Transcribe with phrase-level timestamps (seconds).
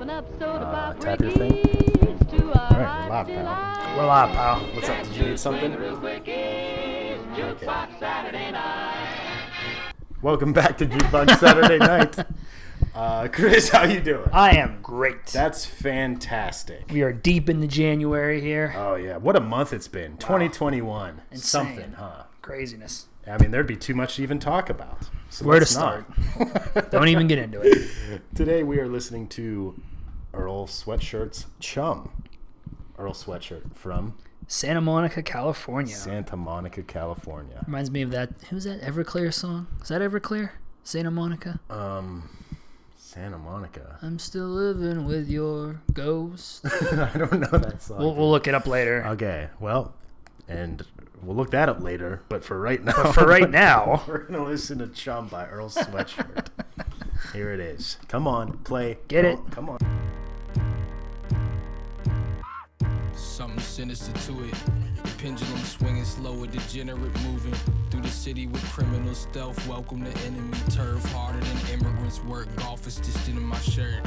[0.00, 1.52] Uh, tap your thing.
[2.32, 3.98] All right, we're live, pal.
[3.98, 4.60] We're live, pal.
[4.74, 5.02] What's up?
[5.04, 5.74] Did you need something?
[5.76, 7.18] Okay.
[10.22, 12.16] Welcome back to Jukebox Saturday Night.
[12.94, 14.26] Uh, Chris, how you doing?
[14.32, 15.26] I am great.
[15.26, 16.86] That's fantastic.
[16.90, 18.72] we are deep into January here.
[18.78, 20.16] Oh yeah, what a month it's been.
[20.16, 21.20] 2021.
[21.30, 21.42] Insane.
[21.42, 22.22] Something, huh?
[22.40, 23.04] Craziness.
[23.26, 25.10] I mean, there'd be too much to even talk about.
[25.28, 26.06] So Where to start?
[26.38, 26.90] not.
[26.90, 28.22] Don't even get into it.
[28.34, 29.80] Today we are listening to
[30.60, 32.10] Earl Sweatshirt's Chum.
[32.98, 35.94] Earl Sweatshirt from Santa Monica, California.
[35.94, 37.62] Santa Monica, California.
[37.66, 38.28] Reminds me of that.
[38.50, 39.68] Who's that Everclear song?
[39.80, 40.50] Is that Everclear?
[40.84, 41.60] Santa Monica.
[41.70, 42.28] Um,
[42.98, 43.96] Santa Monica.
[44.02, 46.66] I'm still living with your ghost.
[46.92, 47.96] I don't know that song.
[48.00, 49.02] We'll, we'll look it up later.
[49.06, 49.94] okay, well,
[50.46, 50.82] and
[51.22, 52.20] we'll look that up later.
[52.28, 56.48] But for right now, For right now, we're gonna listen to Chum by Earl Sweatshirt.
[57.32, 57.96] Here it is.
[58.08, 58.98] Come on, play.
[59.08, 59.38] Get Come it.
[59.38, 59.78] on, Come on.
[63.20, 64.54] Something sinister to it.
[65.18, 67.54] Pendulum swinging slow, a degenerate moving
[67.90, 69.66] through the city with criminal stealth.
[69.68, 72.48] Welcome to enemy turf, harder than immigrants work.
[72.56, 74.02] Golf is stitched in my shirt.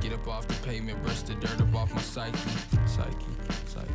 [0.00, 2.38] Get up off the pavement, brush the dirt up off my psyche,
[2.86, 3.14] psyche,
[3.66, 3.88] psyche.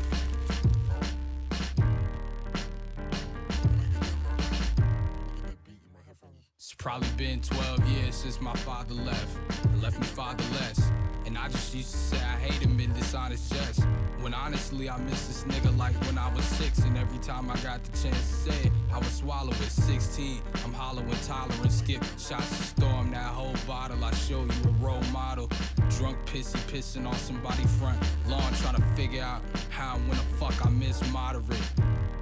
[6.56, 9.38] It's probably been 12 years since my father left.
[9.64, 10.92] And left me fatherless.
[11.26, 13.82] And I just used to say I hate him in dishonest jest.
[14.22, 16.80] When honestly I miss this nigga like when I was six.
[16.80, 19.72] And every time I got the chance to say it, I would swallow it.
[19.72, 21.72] 16, I'm hollow and tolerant.
[21.72, 24.04] Skip shots to storm that whole bottle.
[24.04, 25.50] I show you a role model.
[25.98, 28.54] Drunk pissy pissing on somebody front lawn.
[28.62, 31.62] Trying to figure out how and when the fuck I miss moderate.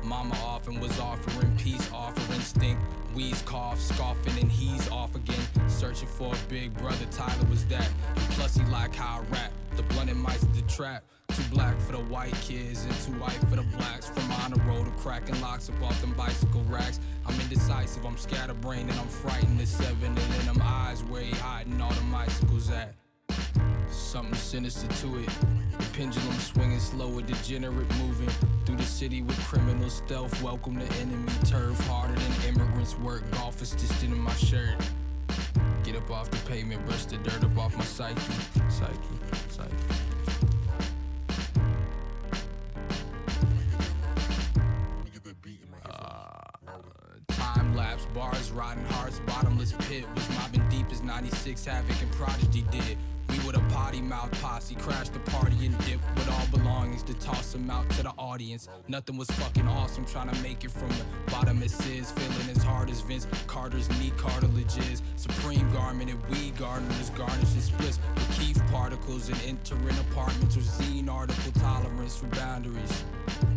[0.04, 2.80] Mama often was offering peace, offering stink.
[3.16, 5.39] Wheeze cough, scoffing, and he's off again.
[5.67, 7.89] Searching for a big brother, Tyler was that.
[8.13, 9.53] And plus, he like how I rap.
[9.77, 11.05] The blunt and mice the trap.
[11.30, 14.09] Too black for the white kids and too white for the blacks.
[14.09, 16.99] From on the road to cracking locks up off them bicycle racks.
[17.25, 19.61] I'm indecisive, I'm scatterbrained, and I'm frightened.
[19.61, 22.95] The seven and in them eyes where he hiding all them icicles at.
[23.90, 25.30] Something sinister to it.
[25.94, 28.30] Pendulum swinging slow, a degenerate moving
[28.66, 30.42] through the city with criminal stealth.
[30.42, 33.23] Welcome to enemy turf, harder than immigrants work.
[33.32, 34.76] Golf is stitched into my shirt.
[35.84, 38.20] Get up off the pavement, brush the dirt up off my psyche,
[38.70, 38.94] psyche,
[39.50, 39.72] psyche.
[45.86, 46.36] Uh,
[47.76, 52.98] lapse, bars, rotten hearts, bottomless pit was mobbing deep as 96 Havoc and Prodigy did.
[53.55, 57.54] With a potty mouth posse crashed the party and dipped with all belongings to toss
[57.54, 58.67] them out to the audience.
[58.89, 62.61] Nothing was fucking awesome, trying to make it from the bottom it is, feeling as
[62.64, 65.02] hard as Vince Carter's knee cartilage is.
[65.16, 70.66] Supreme garment and weed gardeners garnish and splits with Keith particles and entering apartments with
[70.66, 73.04] zine article tolerance for boundaries.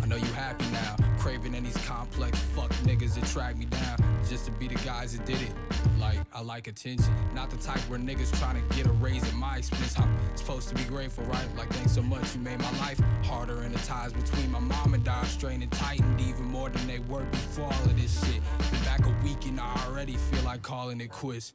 [0.02, 3.96] I know you happy now, craving in these complex fuck niggas that track me down
[4.28, 5.52] just to be the guys that did it.
[6.00, 9.34] Like, I like attention, not the type where niggas trying to get a raise at
[9.34, 9.98] my expense.
[9.98, 11.46] I'm supposed to be grateful, right?
[11.56, 14.94] Like, thanks so much, you made my life harder, and the ties between my mom
[14.94, 18.40] and I strained and tightened even more than they were before all of this shit.
[18.70, 21.54] Been back a week and I already feel like calling it quits.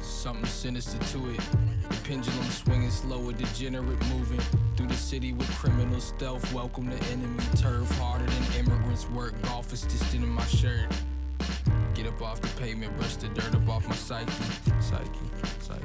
[0.00, 1.40] Something sinister to it.
[1.88, 4.40] The pendulum swinging slow, a degenerate moving
[4.76, 6.52] through the city with criminal stealth.
[6.52, 9.34] Welcome to enemy turf, harder than immigrants work.
[9.42, 10.86] Golf is distant in my shirt.
[11.94, 14.30] Get up off the pavement, brush the dirt up off my psyche,
[14.80, 15.08] psyche,
[15.60, 15.82] psyche.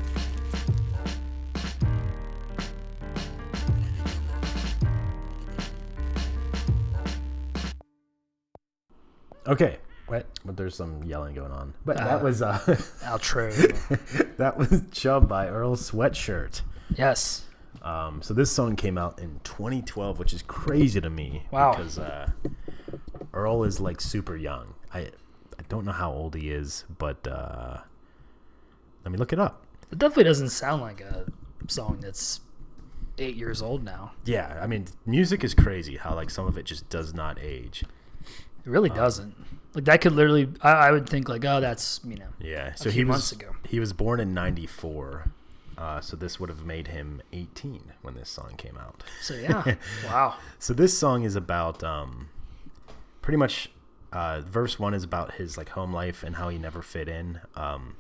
[9.48, 9.78] Okay.
[10.10, 11.74] Wait, but there's some yelling going on.
[11.86, 12.58] But that Uh, was uh,
[13.04, 13.50] outro.
[14.38, 16.62] that was Chum by Earl Sweatshirt.
[16.96, 17.46] yes.
[17.82, 21.44] Um, so this song came out in 2012, which is crazy to me.
[21.50, 21.72] Wow.
[21.72, 22.30] Because uh,
[23.34, 24.76] Earl is like super young.
[24.94, 25.10] I
[25.62, 27.78] I don't know how old he is, but uh,
[29.04, 29.64] let me look it up.
[29.92, 31.26] It definitely doesn't sound like a
[31.68, 32.42] song that's
[33.20, 34.14] eight years old now.
[34.26, 35.98] Yeah, I mean, music is crazy.
[35.98, 37.84] How like some of it just does not age.
[38.66, 39.36] It really doesn't.
[39.76, 40.50] Like that could literally.
[40.62, 42.30] I, I would think like, oh, that's you know.
[42.40, 42.74] Yeah.
[42.74, 43.56] So he was months ago.
[43.68, 45.32] he was born in '94.
[45.78, 49.04] Uh, so this would have made him 18 when this song came out.
[49.22, 49.76] So yeah.
[50.06, 50.36] wow.
[50.60, 52.30] So this song is about um,
[53.24, 53.72] pretty much
[54.12, 57.40] uh, verse one is about his like home life and how he never fit in.
[57.56, 57.96] Um,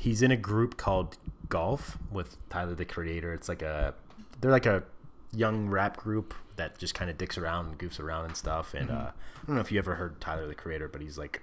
[0.00, 1.16] he's in a group called
[1.48, 3.32] Golf with Tyler the Creator.
[3.34, 3.94] It's like a
[4.40, 4.84] they're like a
[5.32, 8.74] young rap group that just kind of dicks around and goofs around and stuff.
[8.74, 11.42] And uh, I don't know if you ever heard Tyler the Creator, but he's like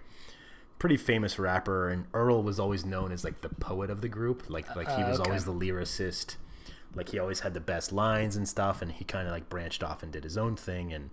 [0.80, 4.50] pretty famous rapper, and Earl was always known as like the poet of the group.
[4.50, 5.30] Like like he Uh, was okay.
[5.30, 6.36] always the lyricist.
[6.96, 9.84] Like he always had the best lines and stuff, and he kind of like branched
[9.84, 11.10] off and did his own thing, and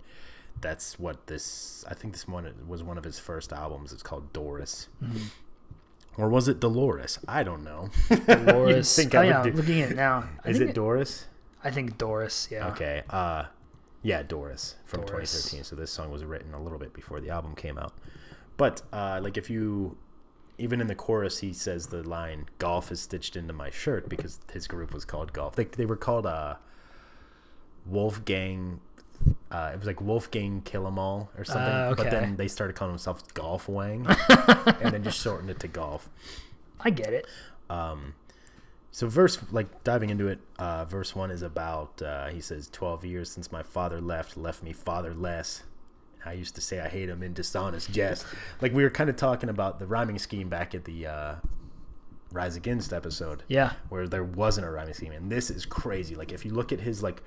[0.61, 1.83] that's what this.
[1.87, 3.93] I think this one was one of his first albums.
[3.93, 4.87] It's called Doris.
[5.03, 5.27] Mm-hmm.
[6.17, 7.19] Or was it Dolores?
[7.27, 7.89] I don't know.
[8.27, 8.95] Doris.
[8.95, 10.29] think oh, I yeah, do- looking at it now.
[10.43, 11.25] I Is think it Doris?
[11.63, 12.47] I think Doris.
[12.49, 12.69] Yeah.
[12.69, 13.03] Okay.
[13.09, 13.45] Uh
[14.01, 15.31] yeah, Doris from Doris.
[15.31, 15.63] 2013.
[15.63, 17.93] So this song was written a little bit before the album came out.
[18.55, 19.97] But uh like if you
[20.57, 24.39] even in the chorus he says the line golf is stitched into my shirt because
[24.53, 25.55] his group was called golf.
[25.55, 26.55] They they were called uh
[27.85, 28.79] Wolfgang
[29.51, 32.75] uh, it was like Wolfgang Kill 'Em All or something, Uh, but then they started
[32.75, 34.05] calling themselves Golf Wang,
[34.81, 36.09] and then just shortened it to Golf.
[36.79, 37.25] I get it.
[38.91, 43.03] So verse like diving into it, uh, verse one is about uh, he says twelve
[43.03, 45.63] years since my father left, left me fatherless.
[46.25, 48.25] I used to say I hate him in dishonest jest.
[48.61, 51.35] Like we were kind of talking about the rhyming scheme back at the uh,
[52.31, 53.73] Rise Against episode, Yeah.
[53.89, 56.15] where there wasn't a rhyming scheme, and this is crazy.
[56.15, 57.21] Like if you look at his like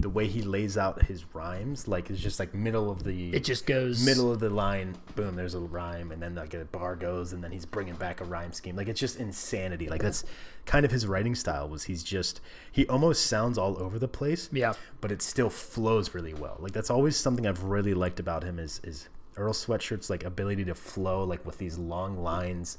[0.00, 3.44] the way he lays out his rhymes, like it's just like middle of the It
[3.44, 6.96] just goes middle of the line, boom, there's a rhyme, and then like a bar
[6.96, 8.74] goes, and then he's bringing back a rhyme scheme.
[8.74, 9.88] Like it's just insanity.
[9.88, 10.24] Like that's
[10.66, 11.68] kind of his writing style.
[11.68, 12.40] Was he's just
[12.72, 14.48] he almost sounds all over the place.
[14.52, 14.72] Yeah.
[15.00, 16.56] but it still flows really well.
[16.58, 20.64] Like that's always something I've really liked about him is is Earl Sweatshirt's like ability
[20.64, 22.78] to flow like with these long lines.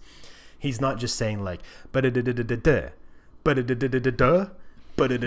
[0.60, 1.62] He's not just saying like
[1.92, 2.90] but da da da da da
[3.44, 4.48] but da da da da da
[4.96, 5.18] but da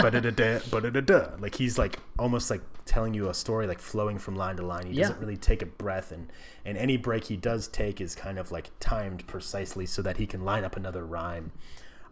[0.00, 3.78] but da da but da like he's like almost like telling you a story like
[3.78, 4.86] flowing from line to line.
[4.86, 5.04] He Yeah.
[5.08, 6.30] doesn't really take a breath and
[6.64, 10.26] and any break he does take is kind of like timed precisely so that he
[10.26, 11.50] can line up another rhyme.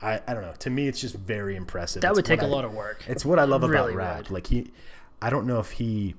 [0.00, 0.54] I, I don't know.
[0.58, 2.02] To me, it's just very impressive.
[2.02, 3.04] That It's would take what a I- lot of work.
[3.06, 4.16] it's what I love Really about rap.
[4.18, 4.30] would.
[4.30, 4.72] Like he,
[5.20, 6.16] I don't know if he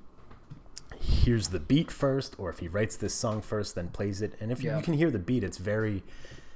[1.03, 4.33] hears the beat first or if he writes this song first, then plays it.
[4.39, 4.77] And if you- Yeah.
[4.77, 6.03] you can hear the beat, it's very,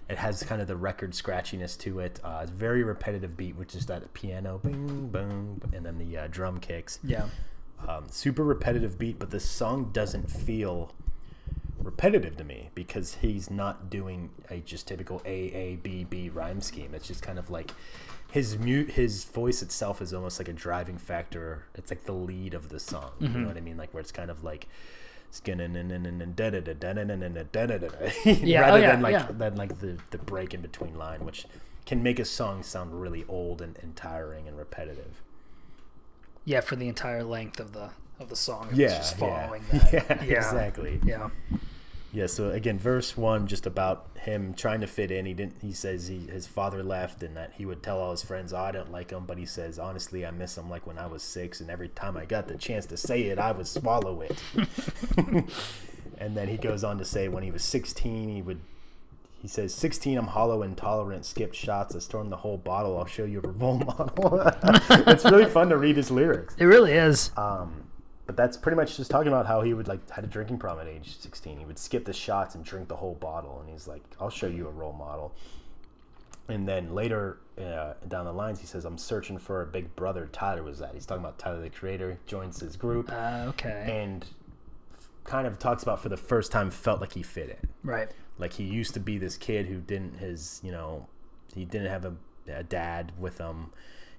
[0.10, 2.20] it has kind of the record scratchiness to it.
[2.24, 6.28] Uh, it's very repetitive beat, which is that piano, boom, boom, and then the uh,
[6.30, 7.00] drum kicks.
[7.04, 7.26] Yeah.
[7.88, 10.92] Um, super repetitive beat, but the song doesn't feel
[11.88, 16.62] repetitive to me because he's not doing a just typical A A B B rhyme
[16.62, 16.94] scheme.
[16.94, 17.72] It's just kind of like
[18.30, 21.64] his mute his voice itself is almost like a driving factor.
[21.76, 23.12] It's like the lead of the song.
[23.20, 23.48] You know mm-hmm.
[23.48, 23.78] what I mean?
[23.78, 24.68] Like where it's kind of like
[28.26, 29.28] Yeah, rather oh than like yeah.
[29.32, 31.46] than like the the break in between line, which
[31.86, 35.22] can make a song sound really old and, and tiring and repetitive.
[36.44, 38.68] Yeah, for the entire length of the of the song.
[38.72, 39.48] It's Yeah, just yeah.
[39.48, 39.94] following that.
[39.94, 40.38] yeah, Yeah.
[40.38, 41.00] exactly.
[41.06, 41.30] Yeah.
[42.18, 45.28] Yeah, so again, verse one, just about him trying to fit in.
[45.28, 45.62] He didn't.
[45.62, 48.58] He says he his father left, and that he would tell all his friends, "Oh,
[48.58, 51.22] I don't like him," but he says, "Honestly, I miss him like when I was
[51.22, 54.42] six, and every time I got the chance to say it, I would swallow it."
[56.18, 58.62] and then he goes on to say, when he was sixteen, he would.
[59.40, 63.24] He says, 16, I'm hollow, intolerant, skipped shots, I stormed the whole bottle, I'll show
[63.24, 64.42] you a role model.
[65.06, 66.56] it's really fun to read his lyrics.
[66.58, 67.30] It really is.
[67.38, 67.84] Um,
[68.28, 70.86] but that's pretty much just talking about how he would like had a drinking problem
[70.88, 71.58] at age 16.
[71.58, 74.48] He would skip the shots and drink the whole bottle, and he's like, "I'll show
[74.48, 75.34] you a role model."
[76.50, 80.30] And then later uh, down the lines, he says, "I'm searching for a big brother."
[80.32, 80.94] Tyler was that.
[80.94, 84.04] He's talking about Tyler the Creator joins his group Uh, okay.
[84.04, 84.26] and
[85.24, 87.70] kind of talks about for the first time felt like he fit in.
[87.84, 88.10] Right.
[88.38, 91.08] Like he used to be this kid who didn't his you know
[91.54, 92.14] he didn't have a,
[92.48, 93.72] a dad with him.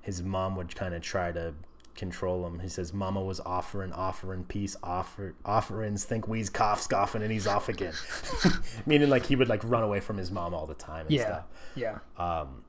[0.03, 1.55] His mom would kind of try to
[1.99, 2.61] control him.
[2.61, 6.05] He says Mama was offering, offering peace, offer offerings.
[6.05, 7.93] Think wheeze, cough, scoffing, and he's off again.
[8.87, 11.07] Meaning like he would like run away from his mom all the time.
[11.07, 11.25] And Yeah.
[11.25, 11.45] Stuff.
[11.75, 11.99] Yeah.
[12.17, 12.63] Um,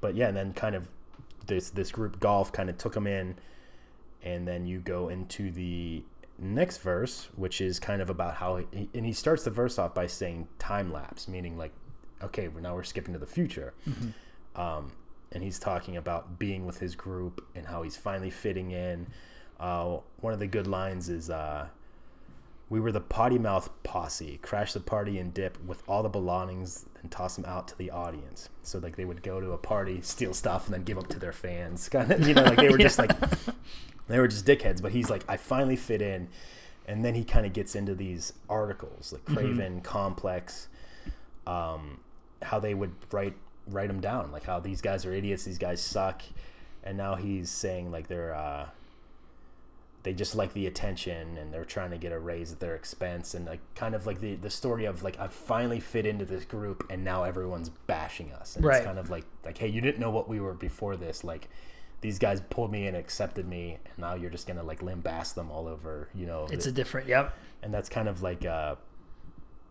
[0.00, 0.88] but yeah, and then kind of
[1.46, 3.36] this this group golf kind of took him in,
[4.22, 6.04] and then you go into the
[6.38, 9.94] next verse, which is kind of about how he, and he starts the verse off
[9.94, 11.72] by saying time lapse, meaning like,
[12.22, 13.72] okay, we're now we're skipping to the future.
[14.54, 14.92] Um,
[15.34, 19.06] and he's talking about being with his group and how he's finally fitting in.
[19.58, 21.66] Uh, one of the good lines is, uh,
[22.70, 26.86] "We were the potty mouth posse, crash the party and dip with all the belongings
[27.02, 30.00] and toss them out to the audience." So like they would go to a party,
[30.02, 31.88] steal stuff, and then give up to their fans.
[31.90, 33.12] Kind of, you know, like they were just like
[34.08, 34.80] they were just dickheads.
[34.80, 36.28] But he's like, I finally fit in,
[36.86, 40.68] and then he kind of gets into these articles like Craven, Complex,
[41.46, 42.00] um,
[42.42, 43.34] how they would write
[43.68, 46.22] write them down, like how these guys are idiots, these guys suck,
[46.82, 48.66] and now he's saying like they're uh,
[50.02, 53.32] they just like the attention and they're trying to get a raise at their expense
[53.32, 56.44] and like kind of like the the story of like I finally fit into this
[56.44, 58.76] group and now everyone's bashing us and Right.
[58.78, 61.48] it's kind of like like hey you didn't know what we were before this like
[62.02, 65.50] these guys pulled me in accepted me and now you're just gonna like limbass them
[65.50, 67.08] all over you know It's the- a different.
[67.08, 67.32] Yep.
[67.62, 68.74] and that's kind of like uh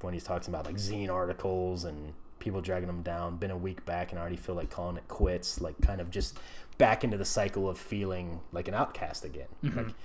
[0.01, 3.37] when he's talking about like zine articles and people dragging them down.
[3.37, 5.61] Been a week back and I already feel like calling it quits.
[5.61, 6.37] Like kind of just
[6.77, 9.47] back into the cycle of feeling like an outcast again.
[9.63, 9.95] Like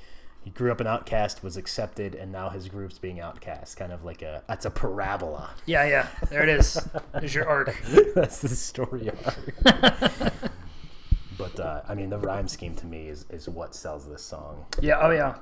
[0.44, 3.76] he grew up an outcast, was accepted, and now his group's being outcast.
[3.76, 5.50] Kind of like a that's a parabola.
[5.66, 6.08] Yeah, yeah.
[6.30, 6.88] There it is.
[7.12, 7.76] There's your arc.
[8.14, 9.52] that's the story arc.
[11.38, 14.64] but uh, I mean, the rhyme scheme to me is is what sells this song.
[14.80, 14.98] Yeah.
[15.00, 15.38] Oh yeah.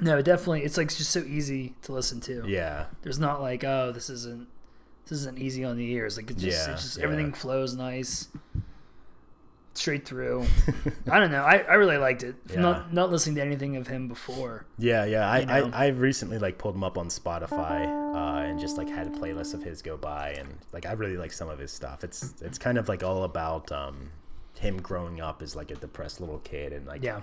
[0.00, 0.62] No, definitely.
[0.62, 2.44] It's like just so easy to listen to.
[2.46, 4.46] Yeah, There's not like, oh, this isn't
[5.08, 6.16] this isn't easy on the ears.
[6.16, 7.04] Like it just, Yeah, it's just yeah.
[7.04, 8.28] everything flows nice,
[9.74, 10.44] straight through.
[11.10, 11.42] I don't know.
[11.42, 12.36] I, I really liked it.
[12.50, 12.60] Yeah.
[12.60, 14.66] Not not listening to anything of him before.
[14.78, 15.30] yeah, yeah.
[15.30, 15.70] I, know?
[15.72, 19.10] I I've recently like pulled him up on Spotify uh, and just like had a
[19.10, 22.04] playlist of his go by, and like I really like some of his stuff.
[22.04, 24.10] It's it's kind of like all about um
[24.58, 27.20] him growing up as like a depressed little kid and like Yeah.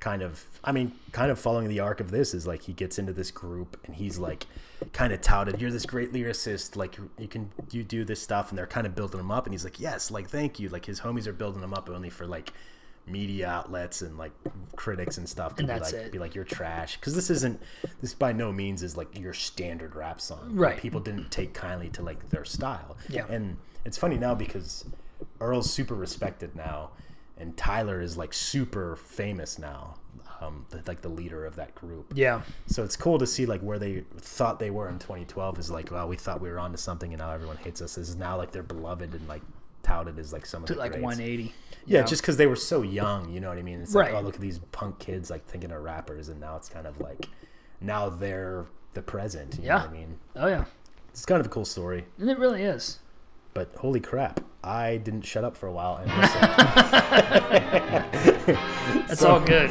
[0.00, 2.98] Kind of i mean kind of following the arc of this is like he gets
[2.98, 4.46] into this group and he's like
[4.92, 8.58] kind of touted you're this great lyricist like you can you do this stuff and
[8.58, 11.00] they're kind of building him up and he's like yes like thank you like his
[11.00, 12.52] homies are building him up only for like
[13.06, 14.32] media outlets and like
[14.74, 16.12] critics and stuff to And be that's like it.
[16.12, 17.60] be like you're trash because this isn't
[18.02, 20.78] this by no means is like your standard rap song Like, Right.
[20.78, 23.26] people didn't take kindly to like their style Yeah.
[23.30, 24.84] and it's funny now because
[25.40, 26.90] Earl's super respected now,
[27.38, 29.96] and Tyler is like super famous now,
[30.40, 32.12] um, the- like the leader of that group.
[32.14, 32.42] Yeah.
[32.66, 35.90] So it's cool to see like where they thought they were in 2012 is like,
[35.90, 37.98] well, we thought we were onto something, and now everyone hates us.
[37.98, 39.42] Is now like they're beloved and like
[39.82, 41.02] touted as like some of the like greats.
[41.04, 41.54] 180.
[41.86, 42.06] Yeah, know?
[42.06, 43.80] just because they were so young, you know what I mean?
[43.80, 44.12] It's Right.
[44.12, 46.86] like, oh, look at these punk kids like thinking of rappers, and now it's kind
[46.86, 47.28] of like,
[47.80, 49.56] now they're the present.
[49.58, 49.74] You Yeah.
[49.74, 50.18] know what I mean?
[50.34, 50.64] Oh yeah.
[51.10, 52.06] It's kind of a cool story.
[52.18, 52.98] And it really is.
[53.54, 56.40] But holy crap, I didn't shut up for a while and listen.
[59.06, 59.70] That's all good.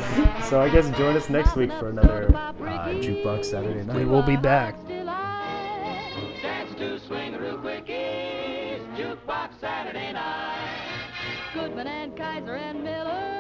[0.50, 3.98] so I guess join us next week for another uh, Jukebox Saturday night.
[3.98, 4.78] We will be back.
[4.88, 11.12] Dance to swingaroo quickies, jukebox Saturday night.
[11.54, 13.35] Goodman and Kaiser and Miller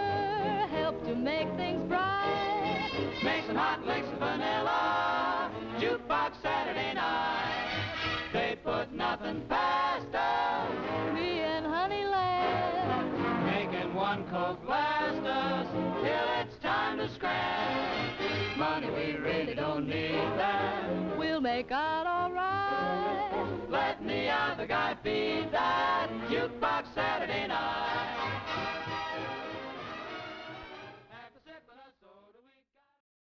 [14.46, 15.68] coke last us
[16.04, 18.58] till it's time to scratch.
[18.58, 21.18] Money we really don't need that.
[21.18, 23.70] We'll make out alright.
[23.70, 28.15] Let the other guy feed that jukebox Saturday night.